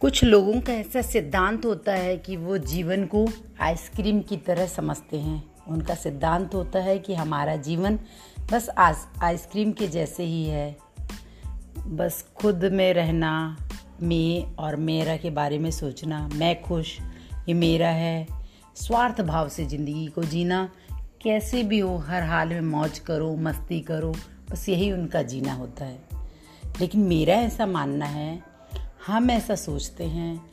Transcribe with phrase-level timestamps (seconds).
[0.00, 3.28] कुछ लोगों का ऐसा सिद्धांत होता है कि वो जीवन को
[3.60, 7.98] आइसक्रीम की तरह समझते हैं। उनका सिद्धांत होता है कि हमारा जीवन
[8.52, 8.70] बस
[9.22, 10.76] आइसक्रीम के जैसे ही है।
[11.86, 13.56] बस खुद में रहना,
[14.02, 16.98] मैं और मेरा के बारे में सोचना, मैं खुश
[17.48, 18.26] ये मेरा है।
[18.76, 20.70] स्वार्थ भाव से ज़िंदगी को जीना,
[21.22, 24.14] कैसे भी हो, हर हाल में मौज करो, मस्ती करो,
[24.50, 25.98] बस यही उनका जीना होता है।
[26.80, 28.57] लेकिन मेरा ऐसा मानना है
[29.08, 30.50] हम ऐसा सोचते हैं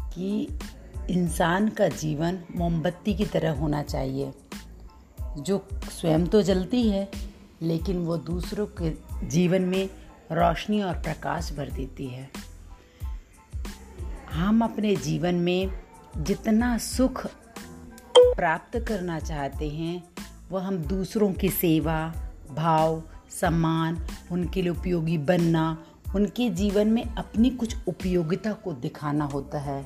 [0.00, 0.58] कि
[1.10, 4.32] इंसान का जीवन मोमबत्ती की तरह होना चाहिए।
[5.38, 7.10] जो स्वयं तो जलती है,
[7.62, 8.92] लेकिन वो दूसरों के
[9.26, 9.90] जीवन में
[10.32, 12.30] रोशनी और प्रकाश भर देती है।
[14.32, 15.82] हम अपने जीवन में
[16.16, 17.26] जितना सुख
[18.18, 20.04] प्राप्त करना चाहते हैं
[20.50, 22.14] वह हम दूसरों की सेवा,
[22.50, 29.58] भाव, सम्मान, उनके लिए उपयोगी बनना उनके जीवन में अपनी कुछ उपयोगिता को दिखाना होता
[29.58, 29.84] है।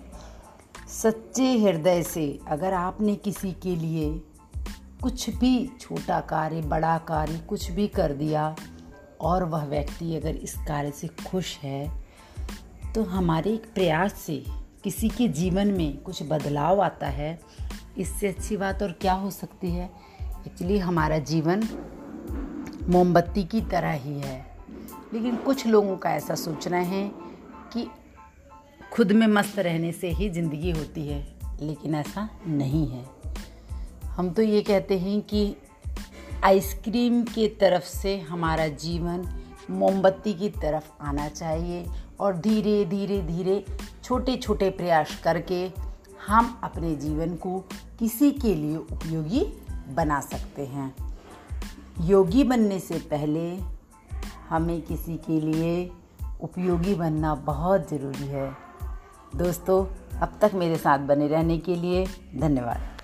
[0.88, 4.22] सच्चे हृदय से अगर आपने किसी के लिए
[5.02, 8.54] कुछ भी छोटा कार्य, बड़ा कार्य कुछ भी कर दिया
[9.20, 12.06] और वह व्यक्ति अगर इस कार्य से खुश है
[12.94, 14.44] तो हमारे एक प्रयास से
[14.84, 17.38] किसी के जीवन में कुछ बदलाव आता है।
[17.98, 19.90] इससे अच्छी बात और क्या हो सकती है?
[20.46, 21.62] एक्चुअली हमारा जीवन
[22.88, 24.45] मोमबत्ती की तरह ही है।
[25.12, 27.10] लेकिन कुछ लोगों का ऐसा सोचना है
[27.72, 27.86] कि
[28.92, 31.20] खुद में मस्त रहने से ही ज़िंदगी होती है,
[31.60, 33.04] लेकिन ऐसा नहीं है।
[34.06, 35.56] हम तो ये कहते हैं कि
[36.44, 39.26] आइसक्रीम के तरफ़ से हमारा जीवन
[39.70, 41.86] मोमबत्ती की तरफ़ आना चाहिए
[42.20, 43.64] और धीरे धीरे धीरे
[44.04, 45.70] छोटे छोटे प्रयास करके
[46.26, 47.58] हम अपने जीवन को
[47.98, 49.44] किसी के लिए उपयोगी
[49.94, 50.94] बना सकते हैं।
[52.00, 53.75] योगी बनने से पहले
[54.48, 55.90] हमें किसी के लिए
[56.40, 58.56] उपयोगी बनना बहुत ज़रूरी है।
[59.36, 59.86] दोस्तों,
[60.18, 62.95] अब तक मेरे साथ बने रहने के लिए धन्यवाद।